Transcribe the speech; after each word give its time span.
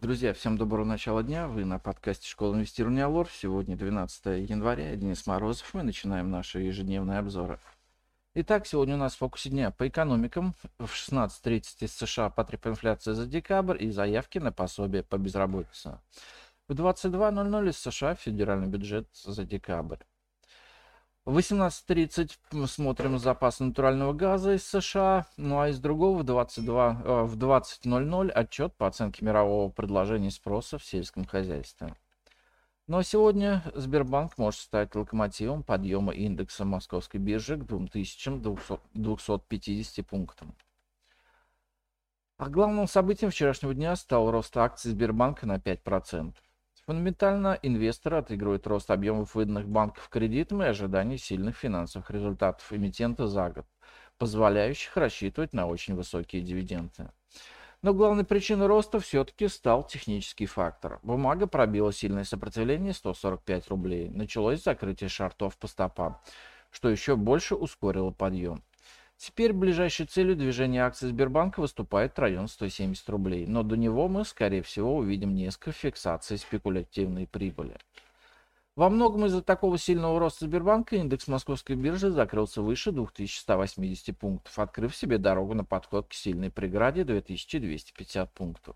Друзья, 0.00 0.32
всем 0.32 0.56
доброго 0.56 0.86
начала 0.86 1.22
дня. 1.22 1.46
Вы 1.46 1.66
на 1.66 1.78
подкасте 1.78 2.26
«Школа 2.26 2.54
инвестирования 2.54 3.04
Алор». 3.04 3.28
Сегодня 3.30 3.76
12 3.76 4.48
января, 4.48 4.96
Денис 4.96 5.26
Морозов. 5.26 5.74
Мы 5.74 5.82
начинаем 5.82 6.30
наши 6.30 6.60
ежедневные 6.60 7.18
обзоры. 7.18 7.58
Итак, 8.32 8.66
сегодня 8.66 8.94
у 8.94 8.98
нас 8.98 9.12
в 9.12 9.18
фокусе 9.18 9.50
дня 9.50 9.70
по 9.70 9.86
экономикам. 9.86 10.54
В 10.78 10.86
16.30 10.86 11.84
из 11.84 11.94
США 11.94 12.30
потреб 12.30 12.66
инфляция 12.66 13.12
за 13.12 13.26
декабрь 13.26 13.76
и 13.84 13.90
заявки 13.90 14.38
на 14.38 14.52
пособие 14.52 15.02
по 15.02 15.18
безработице. 15.18 16.00
В 16.66 16.72
22.00 16.72 17.68
из 17.68 17.76
США 17.76 18.14
федеральный 18.14 18.68
бюджет 18.68 19.06
за 19.12 19.44
декабрь. 19.44 19.98
В 21.26 21.36
18.30 21.36 22.66
смотрим 22.66 23.18
запас 23.18 23.60
натурального 23.60 24.14
газа 24.14 24.54
из 24.54 24.66
США, 24.66 25.26
ну 25.36 25.60
а 25.60 25.68
из 25.68 25.78
другого 25.78 26.16
в 26.18 26.24
22, 26.24 27.02
э, 27.04 27.22
в 27.24 27.36
20.00 27.36 28.30
отчет 28.30 28.74
по 28.76 28.86
оценке 28.86 29.22
мирового 29.24 29.70
предложения 29.70 30.28
и 30.28 30.30
спроса 30.30 30.78
в 30.78 30.84
сельском 30.84 31.26
хозяйстве. 31.26 31.94
Ну 32.86 32.96
а 32.98 33.04
сегодня 33.04 33.62
Сбербанк 33.74 34.38
может 34.38 34.60
стать 34.60 34.94
локомотивом 34.94 35.62
подъема 35.62 36.14
индекса 36.14 36.64
московской 36.64 37.20
биржи 37.20 37.58
к 37.58 37.66
2250 37.66 40.06
пунктам. 40.06 40.56
А 42.38 42.48
главным 42.48 42.88
событием 42.88 43.30
вчерашнего 43.30 43.74
дня 43.74 43.94
стал 43.94 44.30
рост 44.30 44.56
акций 44.56 44.90
Сбербанка 44.90 45.46
на 45.46 45.58
5%. 45.58 46.32
Фундаментально 46.90 47.56
инвесторы 47.62 48.16
отыгрывают 48.16 48.66
рост 48.66 48.90
объемов 48.90 49.36
выданных 49.36 49.68
банков 49.68 50.08
кредитом 50.08 50.60
и 50.64 50.66
ожидание 50.66 51.18
сильных 51.18 51.56
финансовых 51.56 52.10
результатов 52.10 52.72
эмитента 52.72 53.28
за 53.28 53.48
год, 53.50 53.64
позволяющих 54.18 54.96
рассчитывать 54.96 55.52
на 55.52 55.68
очень 55.68 55.94
высокие 55.94 56.42
дивиденды. 56.42 57.12
Но 57.82 57.94
главной 57.94 58.24
причиной 58.24 58.66
роста 58.66 58.98
все-таки 58.98 59.46
стал 59.46 59.86
технический 59.86 60.46
фактор. 60.46 60.98
Бумага 61.04 61.46
пробила 61.46 61.92
сильное 61.92 62.24
сопротивление 62.24 62.92
145 62.92 63.68
рублей. 63.68 64.08
Началось 64.08 64.64
закрытие 64.64 65.08
шартов 65.08 65.56
по 65.58 65.68
стопам, 65.68 66.20
что 66.72 66.88
еще 66.88 67.14
больше 67.14 67.54
ускорило 67.54 68.10
подъем. 68.10 68.64
Теперь 69.20 69.52
ближайшей 69.52 70.06
целью 70.06 70.34
движения 70.34 70.82
акций 70.82 71.10
Сбербанка 71.10 71.60
выступает 71.60 72.18
район 72.18 72.48
170 72.48 73.06
рублей, 73.10 73.46
но 73.46 73.62
до 73.62 73.76
него 73.76 74.08
мы, 74.08 74.24
скорее 74.24 74.62
всего, 74.62 74.96
увидим 74.96 75.34
несколько 75.34 75.72
фиксаций 75.72 76.38
спекулятивной 76.38 77.26
прибыли. 77.26 77.76
Во 78.76 78.88
многом 78.88 79.26
из-за 79.26 79.42
такого 79.42 79.76
сильного 79.76 80.18
роста 80.18 80.46
Сбербанка 80.46 80.96
индекс 80.96 81.28
московской 81.28 81.76
биржи 81.76 82.08
закрылся 82.10 82.62
выше 82.62 82.92
2180 82.92 84.16
пунктов, 84.16 84.58
открыв 84.58 84.96
себе 84.96 85.18
дорогу 85.18 85.52
на 85.52 85.66
подход 85.66 86.06
к 86.08 86.14
сильной 86.14 86.50
преграде 86.50 87.04
2250 87.04 88.32
пунктов. 88.32 88.74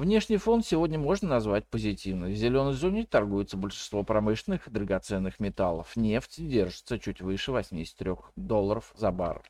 Внешний 0.00 0.38
фон 0.38 0.62
сегодня 0.62 0.98
можно 0.98 1.28
назвать 1.28 1.66
позитивным. 1.66 2.32
В 2.32 2.34
зеленой 2.34 2.72
зоне 2.72 3.04
торгуется 3.04 3.58
большинство 3.58 4.02
промышленных 4.02 4.66
и 4.66 4.70
драгоценных 4.70 5.38
металлов. 5.40 5.94
Нефть 5.94 6.36
держится 6.38 6.98
чуть 6.98 7.20
выше 7.20 7.52
83 7.52 8.12
долларов 8.34 8.94
за 8.96 9.10
баррель. 9.10 9.42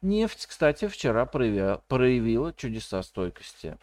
Нефть, 0.00 0.46
кстати, 0.46 0.86
вчера 0.86 1.26
проявила, 1.26 2.52
чудеса 2.52 3.02
стойкости. 3.02 3.76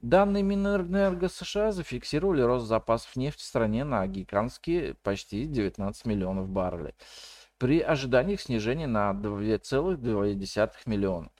Данные 0.00 0.42
Минэнерго 0.42 1.28
США 1.28 1.70
зафиксировали 1.70 2.42
рост 2.42 2.66
запасов 2.66 3.14
нефти 3.14 3.42
в 3.42 3.44
стране 3.44 3.84
на 3.84 4.04
гигантские 4.08 4.94
почти 5.04 5.44
19 5.44 6.04
миллионов 6.06 6.48
баррелей 6.48 6.96
при 7.58 7.78
ожиданиях 7.80 8.40
снижения 8.40 8.88
на 8.88 9.12
2,2 9.12 10.76
миллиона. 10.86 11.30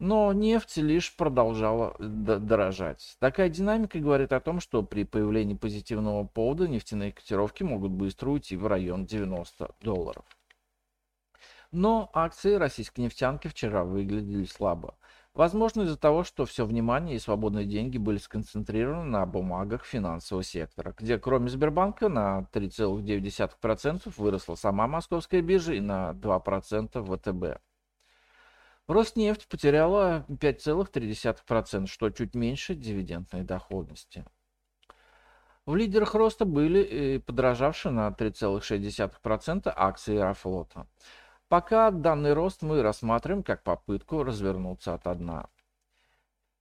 Но 0.00 0.32
нефть 0.32 0.76
лишь 0.78 1.14
продолжала 1.16 1.94
дорожать. 1.98 3.16
Такая 3.20 3.48
динамика 3.48 4.00
говорит 4.00 4.32
о 4.32 4.40
том, 4.40 4.60
что 4.60 4.82
при 4.82 5.04
появлении 5.04 5.54
позитивного 5.54 6.24
повода 6.24 6.66
нефтяные 6.66 7.12
котировки 7.12 7.62
могут 7.62 7.92
быстро 7.92 8.30
уйти 8.30 8.56
в 8.56 8.66
район 8.66 9.06
90 9.06 9.76
долларов. 9.80 10.24
Но 11.70 12.10
акции 12.12 12.54
российской 12.54 13.00
нефтянки 13.00 13.48
вчера 13.48 13.84
выглядели 13.84 14.44
слабо. 14.44 14.96
Возможно 15.34 15.82
из-за 15.82 15.96
того, 15.96 16.22
что 16.22 16.44
все 16.44 16.64
внимание 16.64 17.16
и 17.16 17.18
свободные 17.18 17.64
деньги 17.64 17.98
были 17.98 18.18
сконцентрированы 18.18 19.10
на 19.10 19.26
бумагах 19.26 19.84
финансового 19.84 20.44
сектора, 20.44 20.94
где 20.96 21.18
кроме 21.18 21.48
Сбербанка 21.48 22.08
на 22.08 22.46
3,9% 22.52 24.12
выросла 24.16 24.54
сама 24.54 24.86
московская 24.86 25.42
биржа 25.42 25.74
и 25.74 25.80
на 25.80 26.12
2% 26.12 27.02
ВТБ. 27.02 27.60
Роснефть 28.86 29.48
потеряла 29.48 30.26
5,3%, 30.28 31.86
что 31.86 32.10
чуть 32.10 32.34
меньше 32.34 32.74
дивидендной 32.74 33.42
доходности. 33.42 34.24
В 35.64 35.74
лидерах 35.74 36.14
роста 36.14 36.44
были 36.44 37.16
подорожавшие 37.18 37.92
на 37.92 38.08
3,6% 38.10 39.72
акции 39.74 40.18
Аэрофлота. 40.18 40.86
Пока 41.48 41.90
данный 41.90 42.34
рост 42.34 42.60
мы 42.62 42.82
рассматриваем 42.82 43.42
как 43.42 43.62
попытку 43.62 44.22
развернуться 44.22 44.92
от 44.92 45.18
дна. 45.18 45.48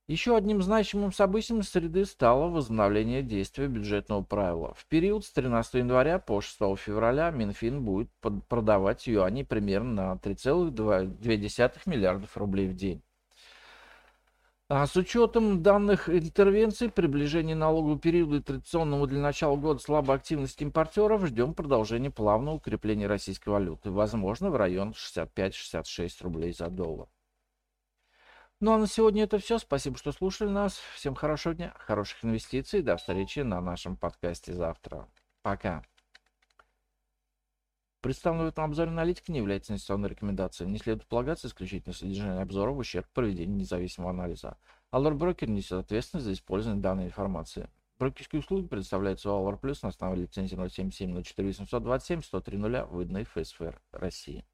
Еще 0.08 0.36
одним 0.36 0.62
значимым 0.62 1.14
событием 1.14 1.64
среды 1.64 2.04
стало 2.04 2.50
возобновление 2.50 3.24
действия 3.24 3.68
бюджетного 3.68 4.22
правила. 4.22 4.74
В 4.74 4.86
период 4.88 5.24
с 5.24 5.32
13 5.32 5.76
января 5.76 6.20
по 6.20 6.42
6 6.42 6.58
февраля 6.78 7.32
Минфин 7.32 7.86
будет 7.86 8.10
продавать 8.50 9.08
юани 9.08 9.44
примерно 9.44 10.08
на 10.08 10.16
3,2 10.16 11.80
миллиардов 11.86 12.36
рублей 12.36 12.68
в 12.68 12.76
день. 12.76 13.02
А 14.68 14.86
с 14.88 14.98
учетом 14.98 15.64
данных 15.64 16.10
интервенций, 16.10 16.90
приближения 16.90 17.56
налогового 17.56 17.98
периода 17.98 18.38
и 18.38 18.42
традиционного 18.42 19.08
для 19.08 19.22
начала 19.22 19.56
года 19.56 19.80
слабой 19.80 20.18
активности 20.18 20.64
импортеров, 20.64 21.26
ждем 21.28 21.54
продолжения 21.54 22.12
плавного 22.12 22.56
укрепления 22.56 23.08
российской 23.08 23.50
валюты, 23.50 23.90
возможно, 23.90 24.50
в 24.50 24.58
район 24.58 24.94
65-66 24.98 26.10
рублей 26.24 26.52
за 26.52 26.68
доллар. 26.68 27.08
Ну 28.60 28.72
а 28.72 28.78
на 28.78 28.88
сегодня 28.88 29.24
это 29.24 29.40
все. 29.40 29.58
Спасибо, 29.58 29.98
что 29.98 30.12
слушали 30.12 30.50
нас. 30.50 30.78
Всем 30.96 31.16
хорошего 31.16 31.54
дня, 31.54 31.74
хороших 31.78 32.24
инвестиций. 32.24 32.82
До 32.82 32.98
встречи 32.98 33.40
на 33.40 33.60
нашем 33.62 33.98
подкасте 33.98 34.54
завтра. 34.54 35.10
Пока. 35.42 35.84
Представленный 38.04 38.46
в 38.46 38.50
этом 38.50 38.66
обзоре 38.66 38.92
аналитика 38.92 39.32
не 39.32 39.40
является 39.40 39.72
инвестиционной 39.72 40.10
рекомендацией. 40.10 40.70
Не 40.70 40.78
следует 40.78 41.08
полагаться 41.08 41.48
исключительно 41.48 41.94
содержание 41.94 42.42
обзора 42.42 42.72
в 42.72 42.78
ущерб 42.78 43.08
проведению 43.14 43.56
независимого 43.56 44.12
анализа. 44.12 44.58
Allure 44.92 45.18
Broker 45.18 45.50
несет 45.50 45.86
ответственность 45.86 46.26
за 46.26 46.34
использование 46.34 46.82
данной 46.82 47.06
информации. 47.06 47.70
Брокерские 48.00 48.42
услуги 48.42 48.68
предоставляются 48.68 49.32
у 49.32 49.50
Allure 49.50 49.60
Plus 49.60 49.80
на 49.84 49.90
основе 49.90 50.24
лицензии 50.24 50.56
077 50.56 51.24
04 51.24 51.48
827 51.48 52.22
103 52.22 52.58
0 52.58 52.82
выданной 52.92 53.24
ФСФР 53.24 53.82
России. 53.92 54.46